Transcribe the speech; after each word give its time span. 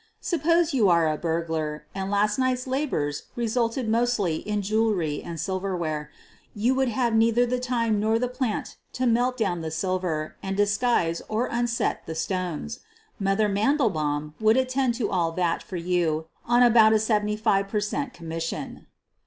Suppose 0.19 0.73
you 0.73 0.89
are 0.89 1.07
a 1.07 1.15
burglar 1.15 1.85
and 1.93 2.09
last 2.09 2.39
night's 2.39 2.65
labors 2.65 3.25
resulted 3.35 3.87
mostly 3.87 4.37
in 4.37 4.63
jewelry 4.63 5.21
and 5.23 5.39
silver 5.39 5.77
ware, 5.77 6.09
you 6.55 6.73
would 6.73 6.87
have 6.89 7.13
neither 7.13 7.45
the 7.45 7.59
time 7.59 7.99
nor 7.99 8.17
the 8.17 8.27
plant 8.27 8.77
to 8.93 9.05
melt 9.05 9.37
down 9.37 9.61
the 9.61 9.69
silver 9.69 10.35
and 10.41 10.57
disguise 10.57 11.21
or 11.29 11.45
unset 11.51 12.03
the 12.07 12.15
stones. 12.15 12.79
"Mother" 13.19 13.47
Mandelbaum 13.47 14.33
would 14.39 14.57
attend 14.57 14.95
to 14.95 15.09
alJ 15.09 15.35
that 15.35 15.61
for 15.61 15.77
you 15.77 16.25
on 16.47 16.63
about 16.63 16.93
a 16.93 16.99
75 16.99 17.67
per 17.67 17.79
cent, 17.79 18.11
commission. 18.11 18.87